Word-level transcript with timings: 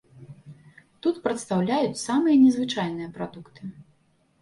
Тут 1.03 1.15
прадстаўляюць 1.27 2.01
самыя 2.07 2.35
незвычайныя 2.47 3.15
прадукты. 3.19 3.61